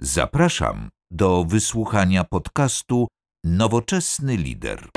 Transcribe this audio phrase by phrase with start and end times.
[0.00, 3.08] Zapraszam do wysłuchania podcastu
[3.44, 4.88] Nowoczesny Lider.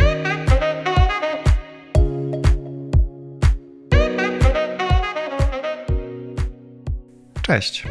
[7.42, 7.88] Cześć.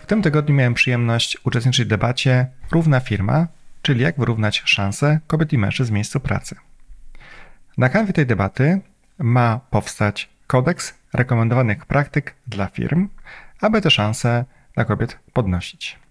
[0.00, 3.46] W tym tygodniu miałem przyjemność uczestniczyć w debacie Równa firma,
[3.82, 6.56] czyli jak wyrównać szanse kobiet i mężczyzn w miejscu pracy.
[7.78, 8.80] Na kanwie tej debaty
[9.18, 13.08] ma powstać kodeks rekomendowanych praktyk dla firm,
[13.60, 14.44] aby te szanse
[14.74, 16.07] dla kobiet podnosić.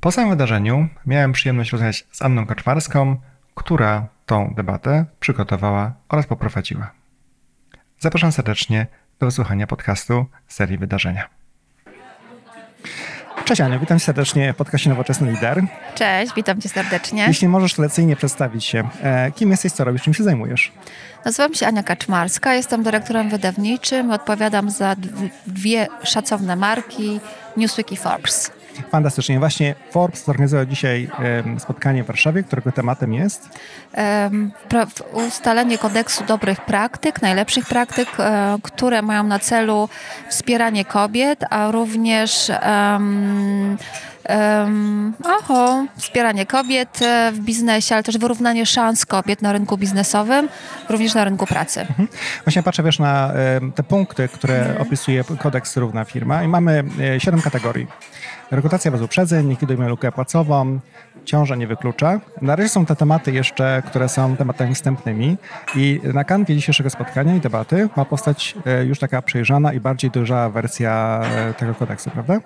[0.00, 3.16] Po samym wydarzeniu miałem przyjemność rozmawiać z Anną Kaczmarską,
[3.54, 6.90] która tą debatę przygotowała oraz poprowadziła.
[7.98, 8.86] Zapraszam serdecznie
[9.20, 11.28] do wysłuchania podcastu serii wydarzenia.
[13.44, 15.62] Cześć Aniu, witam serdecznie w podcaście Nowoczesny Lider.
[15.94, 17.24] Cześć, witam cię serdecznie.
[17.28, 20.72] Jeśli możesz lecyjnie przedstawić się, e, kim jesteś, co robisz, czym się zajmujesz?
[21.24, 24.96] Nazywam się Ania Kaczmarska, jestem dyrektorem wydawniczym, odpowiadam za
[25.46, 27.20] dwie szacowne marki
[27.56, 28.57] Newsweek i Forbes.
[28.90, 29.38] Fantastycznie.
[29.38, 31.10] Właśnie Forbes zorganizował dzisiaj
[31.58, 33.48] spotkanie w Warszawie, którego tematem jest?
[35.12, 39.88] Ustalenie kodeksu dobrych praktyk, najlepszych praktyk, e, które mają na celu
[40.28, 42.50] wspieranie kobiet, a również
[44.28, 50.48] um, oho, wspieranie kobiet e, w biznesie, ale też wyrównanie szans kobiet na rynku biznesowym,
[50.88, 51.80] również na rynku pracy.
[51.80, 52.08] Mhm.
[52.44, 53.32] Właśnie patrzę wiesz na
[53.74, 54.82] te punkty, które mhm.
[54.82, 57.86] opisuje kodeks Równa Firma i mamy e, siedem kategorii.
[58.50, 60.80] Rekrutacja bez uprzedzeń, likwidujemy lukę płacową,
[61.24, 62.20] ciąża nie wyklucza.
[62.42, 65.36] Na razie są te tematy jeszcze, które są tematami wstępnymi
[65.76, 70.10] i na kanwie dzisiejszego spotkania i debaty ma powstać e, już taka przejrzana i bardziej
[70.10, 71.20] dojrzała wersja
[71.58, 72.40] tego kodeksu, prawda?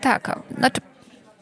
[0.00, 0.80] Tak, znaczy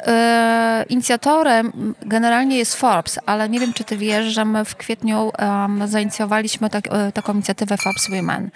[0.07, 5.33] E, inicjatorem generalnie jest Forbes, ale nie wiem, czy ty wiesz, że my w kwietniu
[5.39, 8.51] um, zainicjowaliśmy tak, e, taką inicjatywę Forbes Women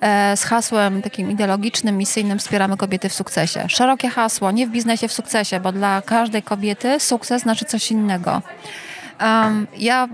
[0.00, 3.64] e, z hasłem takim ideologicznym, misyjnym Wspieramy kobiety w sukcesie.
[3.68, 8.42] Szerokie hasło, nie w biznesie w sukcesie, bo dla każdej kobiety sukces znaczy coś innego.
[9.20, 10.08] Um, ja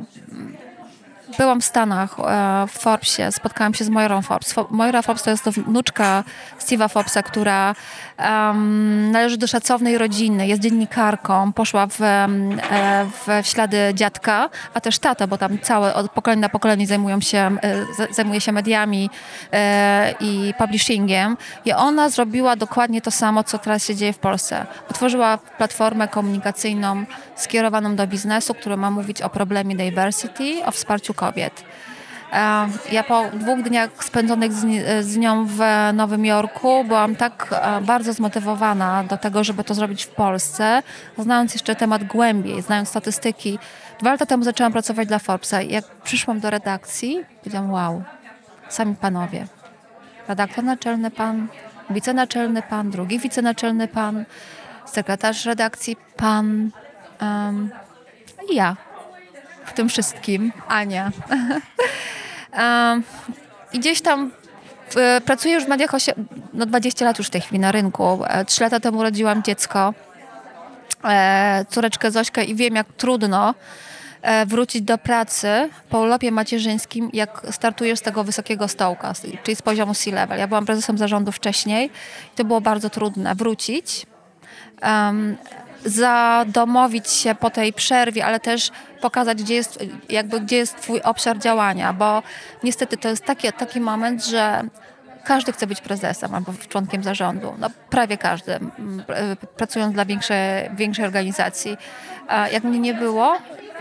[1.38, 4.54] byłam w Stanach, e, w Forbesie, spotkałam się z Moirą Forbes.
[4.70, 6.24] Moira Forbes to jest to wnuczka
[6.58, 7.74] Steve'a Forbesa, która
[8.18, 12.28] um, należy do szacownej rodziny, jest dziennikarką, poszła w, e,
[13.26, 17.56] w ślady dziadka, a też tata, bo tam całe od pokolenia na pokolenie zajmują się,
[17.62, 19.10] e, zajmuje się mediami
[20.20, 21.36] i publishingiem.
[21.64, 24.66] I ona zrobiła dokładnie to samo, co teraz się dzieje w Polsce.
[24.90, 27.04] Utworzyła platformę komunikacyjną
[27.36, 31.64] skierowaną do biznesu, która ma mówić o problemie diversity, o wsparciu kobiet.
[32.92, 34.52] Ja po dwóch dniach spędzonych
[35.00, 35.58] z, nią w
[35.94, 40.82] Nowym Jorku byłam tak e, bardzo zmotywowana do tego, żeby to zrobić w Polsce,
[41.18, 43.58] znając jeszcze temat głębiej, znając statystyki.
[43.98, 48.02] Dwa lata temu zaczęłam pracować dla Forbesa jak przyszłam do redakcji, powiedziałam wow,
[48.68, 49.46] sami panowie.
[50.28, 51.48] Redaktor naczelny pan,
[51.90, 54.24] wicenaczelny pan, drugi wicenaczelny pan,
[54.86, 56.70] sekretarz redakcji pan
[57.20, 57.70] um,
[58.50, 58.76] i ja
[59.64, 61.10] w tym wszystkim, Ania.
[63.72, 64.30] I gdzieś tam
[65.24, 65.90] pracuję już w mediach
[66.52, 68.24] no 20 lat już w tej chwili na rynku.
[68.26, 69.94] E, trzy lata temu urodziłam dziecko,
[71.04, 73.54] e, córeczkę Zośkę i wiem, jak trudno
[74.22, 79.62] e, wrócić do pracy po urlopie macierzyńskim, jak startujesz z tego wysokiego stołka, czyli z
[79.62, 80.38] poziomu C-level.
[80.38, 81.90] Ja byłam prezesem zarządu wcześniej
[82.34, 84.06] i to było bardzo trudne wrócić.
[85.84, 88.70] Zadomowić się po tej przerwie, ale też
[89.00, 92.22] pokazać, gdzie jest, jakby, gdzie jest twój obszar działania, bo
[92.62, 94.62] niestety to jest taki, taki moment, że
[95.24, 97.54] każdy chce być prezesem albo członkiem zarządu.
[97.58, 98.58] No, prawie każdy,
[99.56, 101.76] pracując dla większej, większej organizacji.
[102.52, 103.36] Jak mnie nie było,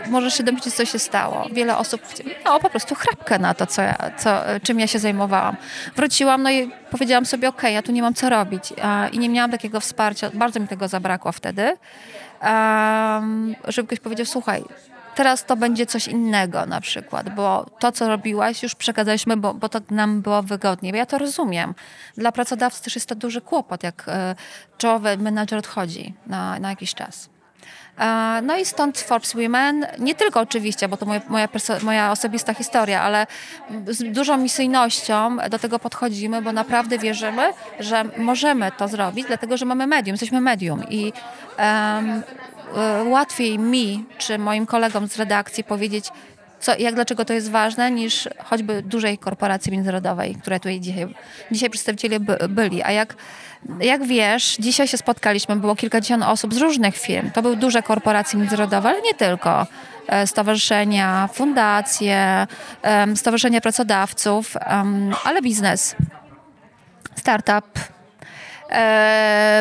[0.08, 1.46] możesz się domyślić, co się stało.
[1.52, 2.02] Wiele osób
[2.44, 5.56] no po prostu chrapkę na to, co ja, co, czym ja się zajmowałam.
[5.96, 8.72] Wróciłam, no i powiedziałam sobie, ok, ja tu nie mam co robić.
[9.12, 11.76] I nie miałam takiego wsparcia, bardzo mi tego zabrakło wtedy,
[13.68, 14.64] żeby ktoś powiedział, słuchaj,
[15.14, 19.68] teraz to będzie coś innego na przykład, bo to, co robiłaś, już przekazaliśmy, bo, bo
[19.68, 20.92] to nam było wygodniej.
[20.96, 21.74] Ja to rozumiem.
[22.16, 24.34] Dla pracodawcy też jest to duży kłopot, jak e,
[24.78, 27.28] czołowy menadżer odchodzi na, na jakiś czas.
[27.98, 31.48] E, no i stąd Forbes Women, nie tylko oczywiście, bo to moja, moja,
[31.82, 33.26] moja, osobista historia, ale
[33.86, 39.64] z dużą misyjnością do tego podchodzimy, bo naprawdę wierzymy, że możemy to zrobić, dlatego że
[39.64, 41.12] mamy medium, jesteśmy medium i
[43.04, 46.10] łatwiej mi czy moim kolegom z redakcji powiedzieć,
[46.60, 51.14] co, jak dlaczego to jest ważne, niż choćby dużej korporacji międzynarodowej, które tutaj dzisiaj,
[51.50, 52.82] dzisiaj przedstawiciele by, byli.
[52.82, 53.14] A jak
[53.80, 57.30] jak wiesz, dzisiaj się spotkaliśmy, było kilkadziesiąt osób z różnych firm.
[57.30, 59.66] To były duże korporacje międzynarodowe, ale nie tylko.
[60.08, 62.46] E, stowarzyszenia, fundacje,
[63.14, 64.56] stowarzyszenia pracodawców,
[65.24, 65.96] ale biznes,
[67.16, 67.99] startup, E,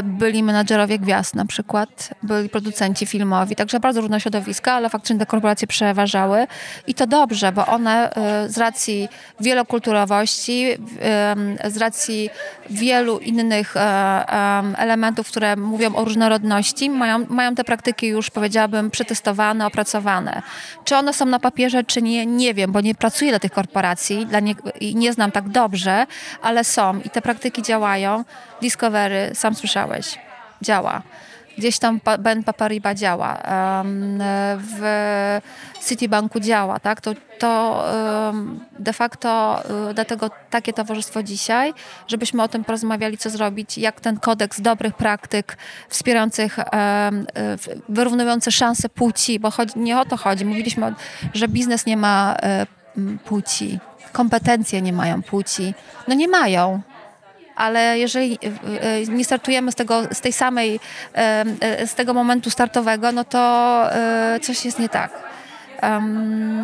[0.04, 5.26] byli menadżerowie gwiazd na przykład, byli producenci filmowi, także bardzo różne środowiska, ale faktycznie te
[5.26, 6.48] korporacje przeważały
[6.88, 9.10] i to dobrze, bo one e, z racji
[9.40, 10.66] wielokulturowości,
[11.68, 12.30] z racji
[12.70, 13.82] wielu innych e,
[14.78, 20.42] elementów, które mówią o różnorodności, mają, mają te praktyki już powiedziałabym przetestowane, opracowane.
[20.84, 24.26] Czy one są na papierze, czy nie, nie wiem, bo nie pracuję dla tych korporacji
[24.26, 26.06] dla nie, i nie znam tak dobrze,
[26.42, 28.24] ale są i te praktyki działają.
[28.62, 28.99] Discovery,
[29.34, 30.20] sam słyszałeś,
[30.62, 31.02] działa.
[31.58, 33.38] Gdzieś tam Ben Papariba działa,
[34.58, 35.40] w
[35.90, 37.02] Citibanku działa, tak?
[37.02, 37.84] To, to
[38.80, 41.74] de facto y, dlatego takie towarzystwo dzisiaj,
[42.08, 45.58] żebyśmy o tym porozmawiali, co zrobić, jak ten kodeks dobrych praktyk
[45.90, 46.60] wspierających,
[47.90, 50.46] wyrównujący szanse płci, bo chodzi, nie o to chodzi.
[50.46, 50.94] Mówiliśmy,
[51.34, 52.66] że biznes nie ma e,
[53.26, 53.80] płci,
[54.12, 55.74] kompetencje nie mają płci.
[56.08, 56.82] No nie mają
[57.60, 60.80] ale jeżeli e, e, nie startujemy z, tego, z tej samej,
[61.14, 63.40] e, z tego momentu startowego, no to
[64.42, 65.12] coś jest nie tak.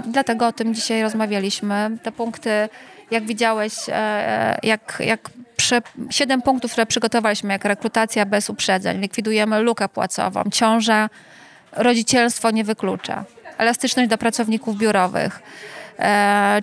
[0.08, 1.98] dlatego o tym dzisiaj rozmawialiśmy.
[2.04, 2.50] Te punkty,
[3.12, 3.74] jak widziałeś,
[4.64, 5.30] jak, jak
[6.44, 11.10] punktów, które przygotowaliśmy, jak rekrutacja bez uprzedzeń, likwidujemy lukę płacową, ciąża,
[11.72, 13.26] rodzicielstwo nie wyklucza,
[13.58, 15.42] elastyczność dla pracowników biurowych,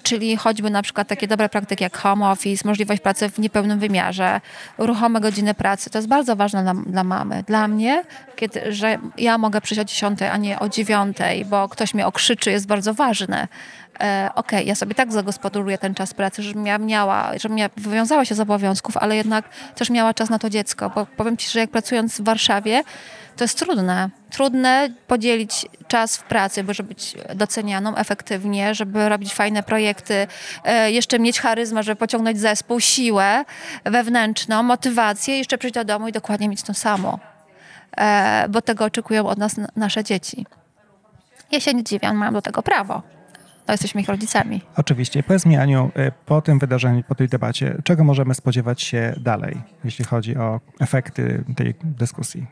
[0.02, 4.40] czyli choćby na przykład takie dobre praktyki jak home office, możliwość pracy w niepełnym wymiarze,
[4.78, 5.90] ruchome godziny pracy.
[5.90, 7.42] To jest bardzo ważne dla, dla mamy.
[7.46, 8.04] Dla mnie,
[8.36, 12.50] kiedy, że ja mogę przyjść o 10, a nie o 9, bo ktoś mnie okrzyczy,
[12.50, 13.48] jest bardzo ważne.
[14.00, 17.70] E, okej, okay, ja sobie tak zagospodaruję ten czas pracy, żebym ja miała, żebym ja
[17.76, 19.44] wywiązała się z obowiązków, ale jednak
[19.74, 22.82] też miała czas na to dziecko, bo powiem ci, że jak pracując w Warszawie,
[23.36, 24.10] to jest trudne.
[24.32, 30.26] Trudne podzielić czas w pracy, żeby być docenianą efektywnie, żeby robić fajne projekty,
[30.64, 33.44] e, jeszcze mieć charyzmę, żeby pociągnąć zespół, siłę
[33.84, 37.18] wewnętrzną, motywację, jeszcze przyjść do domu i dokładnie mieć to samo.
[37.96, 40.46] E, bo tego oczekują od nas nasze dzieci.
[41.52, 43.02] Ja się nie dziwię, mają do tego prawo
[43.66, 44.60] to jesteśmy ich rodzicami.
[44.76, 45.22] Oczywiście.
[45.22, 49.60] Powiedz mi, Aniu, y, po tym wydarzeniu, po tej debacie, czego możemy spodziewać się dalej,
[49.84, 52.46] jeśli chodzi o efekty tej dyskusji?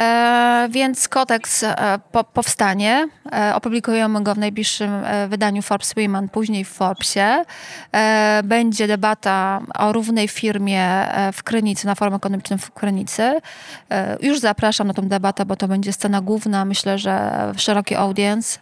[0.00, 1.76] E, więc kodeks e,
[2.12, 3.08] po, powstanie.
[3.32, 7.44] E, opublikujemy go w najbliższym e, wydaniu Forbes Women, później w Forbesie.
[7.92, 13.40] E, będzie debata o równej firmie e, w Krynicy, na forum ekonomicznym w Krynicy.
[14.20, 16.64] Już zapraszam na tę debatę, bo to będzie scena główna.
[16.64, 18.58] Myślę, że szeroki audience.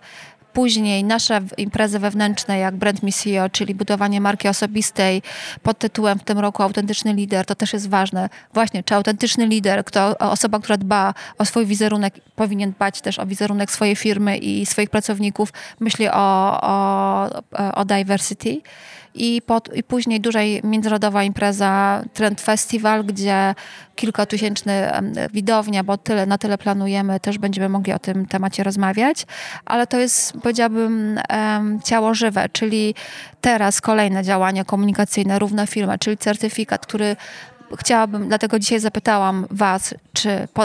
[0.58, 5.22] Później nasze imprezy wewnętrzne, jak Brand Missio, czyli budowanie marki osobistej
[5.62, 8.28] pod tytułem w tym roku Autentyczny Lider, to też jest ważne.
[8.54, 13.26] Właśnie, czy autentyczny lider, kto, osoba, która dba o swój wizerunek, powinien dbać też o
[13.26, 17.28] wizerunek swojej firmy i swoich pracowników, myśli o, o,
[17.74, 18.60] o diversity
[19.14, 23.54] i, pod, i później duża międzynarodowa impreza Trend Festival, gdzie
[23.94, 24.90] kilkatysięczny
[25.32, 29.26] widownia, bo tyle, na tyle planujemy, też będziemy mogli o tym temacie rozmawiać,
[29.64, 31.20] ale to jest, powiedziałabym,
[31.84, 32.94] ciało żywe, czyli
[33.40, 37.16] teraz kolejne działania komunikacyjne, równa firma, czyli certyfikat, który
[37.76, 40.64] chciałabym, dlatego dzisiaj zapytałam Was, czy, po,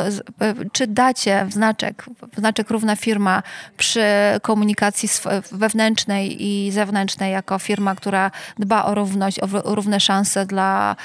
[0.71, 2.05] czy dacie znaczek,
[2.37, 3.43] znaczek równa firma
[3.77, 4.03] przy
[4.41, 5.09] komunikacji
[5.51, 10.95] wewnętrznej i zewnętrznej jako firma, która dba o równość, o równe szanse dla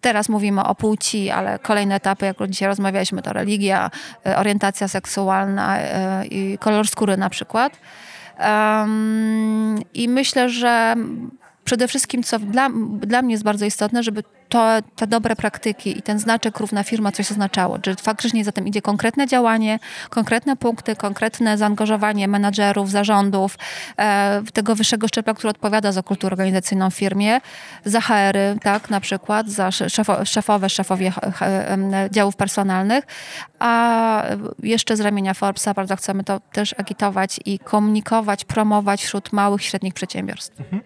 [0.00, 3.90] Teraz mówimy o płci, ale kolejne etapy, jak dzisiaj rozmawialiśmy, to religia,
[4.26, 7.72] e, orientacja seksualna e, i kolor skóry na przykład.
[8.40, 10.94] Um, I myślę, że
[11.64, 12.70] przede wszystkim, co dla,
[13.00, 17.12] dla mnie jest bardzo istotne, żeby to, te dobre praktyki i ten znaczek równa firma
[17.12, 17.78] coś oznaczało.
[17.86, 19.78] Że faktycznie za tym idzie konkretne działanie,
[20.10, 23.58] konkretne punkty, konkretne zaangażowanie menadżerów, zarządów,
[23.98, 27.40] e, tego wyższego szczebla, który odpowiada za kulturę organizacyjną w firmie,
[27.84, 31.12] za HR-y, tak, na przykład, za szefo, szefowe, szefowie
[32.10, 33.04] działów personalnych,
[33.58, 34.22] a
[34.62, 39.94] jeszcze z ramienia Forbesa bardzo chcemy to też agitować i komunikować, promować wśród małych średnich
[39.94, 40.60] przedsiębiorstw.
[40.60, 40.82] Mhm.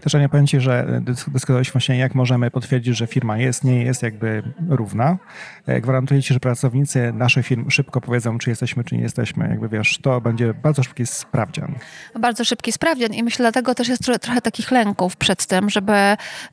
[0.00, 4.02] Też Ania, powiem Ci, że dyskutowaliśmy właśnie, jak możemy potwierdzić, że firma jest, nie jest
[4.02, 5.18] jakby równa.
[5.66, 9.48] E, gwarantuję Ci, że pracownicy naszych firm szybko powiedzą, czy jesteśmy, czy nie jesteśmy.
[9.48, 11.74] Jakby wiesz, to będzie bardzo szybki sprawdzian.
[12.20, 15.92] Bardzo szybki sprawdzian i myślę, dlatego też jest trochę takich lęków przed tym, żeby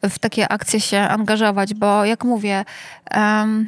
[0.10, 2.66] w takie akcje się angażować, bo jak mówię...
[3.16, 3.68] Um,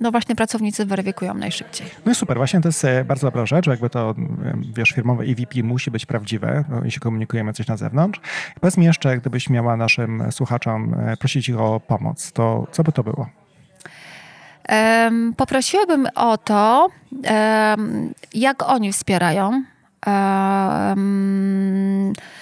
[0.00, 1.86] no właśnie pracownicy weryfikują najszybciej.
[2.06, 4.14] No i super, właśnie to jest e, bardzo dobra rzecz, jakby to,
[4.76, 8.20] wiesz, firmowe EVP musi być prawdziwe, no, jeśli komunikujemy coś na zewnątrz.
[8.60, 12.92] Powiedz mi jeszcze, gdybyś miała naszym słuchaczom e, prosić ich o pomoc, to co by
[12.92, 13.26] to było?
[14.68, 19.62] Um, poprosiłabym o to, um, jak oni wspierają
[20.06, 22.39] um, e,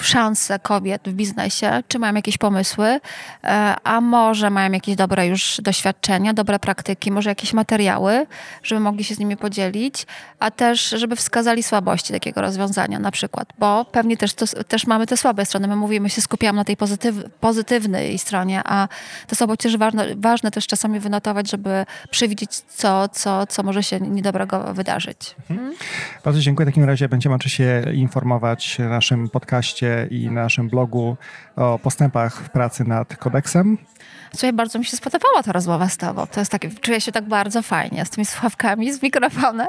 [0.00, 3.00] szanse kobiet w biznesie, czy mają jakieś pomysły,
[3.44, 8.26] e, a może mają jakieś dobre już doświadczenia, dobre praktyki, może jakieś materiały,
[8.62, 10.06] żeby mogli się z nimi podzielić,
[10.38, 15.06] a też, żeby wskazali słabości takiego rozwiązania na przykład, bo pewnie też, to, też mamy
[15.06, 15.68] te słabe strony.
[15.68, 18.88] My mówimy, się skupiamy na tej pozytyw, pozytywnej stronie, a
[19.26, 24.00] to są też ważne, ważne też czasami wynotować, żeby przewidzieć, co, co, co może się
[24.00, 25.34] niedobrego wydarzyć.
[25.50, 25.74] Mhm.
[26.24, 26.66] Bardzo dziękuję.
[26.66, 31.16] W takim razie będziemy oczywiście informować naszym podcaście i naszym blogu
[31.56, 33.78] o postępach w pracy nad kodeksem.
[34.32, 36.26] Słuchaj, bardzo mi się spodobała ta rozmowa z tobą.
[36.26, 39.68] To jest takie, czuję się tak bardzo fajnie z tymi sławkami, z mikrofonem.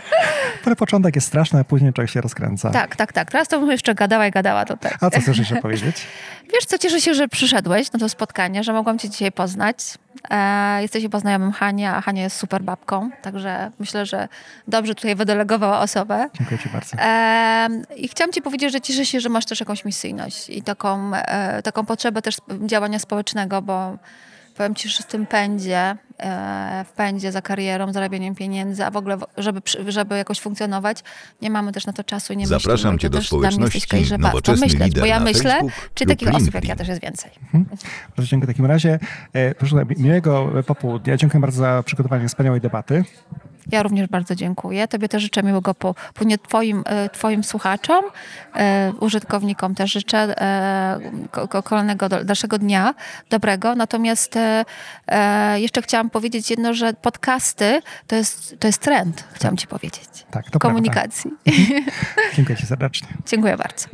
[0.66, 2.70] Ale początek jest straszny, a później człowiek się rozkręca.
[2.70, 3.30] Tak, tak, tak.
[3.30, 4.92] Teraz to bym jeszcze gadała i gadała tutaj.
[5.00, 6.06] A co chcesz jeszcze powiedzieć?
[6.52, 9.76] Wiesz co, cieszę się, że przyszedłeś na to spotkanie, że mogłam cię dzisiaj poznać.
[10.30, 14.28] E, jesteś chyba znajomym Hania, a Hania jest super babką, także myślę, że
[14.68, 16.28] dobrze tutaj wydelegowała osobę.
[16.38, 16.96] Dziękuję ci bardzo.
[16.98, 21.14] E, I chciałam ci powiedzieć, że cieszę się, że masz też jakąś misyjność i taką,
[21.14, 23.98] e, taką potrzebę też działania społecznego, bo
[24.56, 28.96] powiem ci, że w tym pędzie, e, w pędzie za karierą, zarabianiem pieniędzy, a w
[28.96, 30.98] ogóle, żeby, żeby jakoś funkcjonować,
[31.42, 32.98] nie mamy też na to czasu i nie Zapraszam myślimy.
[32.98, 36.54] cię do też społeczności Nowoczesny myśleć, Lider bo ja na myślę, Facebook czy takich osób
[36.54, 37.30] jak ja też jest więcej.
[37.54, 37.66] Mhm.
[38.16, 38.98] Bardzo dziękuję w takim razie.
[39.32, 41.16] E, Proszę, miłego popołudnia.
[41.16, 43.04] Dziękuję bardzo za przygotowanie wspaniałej debaty.
[43.72, 44.88] Ja również bardzo dziękuję.
[44.88, 48.04] Tobie też życzę miłego południa twoim, e, twoim słuchaczom,
[48.56, 51.00] e, użytkownikom też życzę e,
[51.48, 52.94] ko- kolejnego dalszego dnia
[53.30, 53.74] dobrego.
[53.74, 54.38] Natomiast
[55.54, 60.08] jeszcze chciałam powiedzieć jedno, że podcasty to jest, to jest trend, chciałam ci powiedzieć.
[60.30, 61.30] Tak, to Komunikacji.
[62.34, 63.08] Dziękuję ci serdecznie.
[63.30, 63.88] Dziękuję bardzo.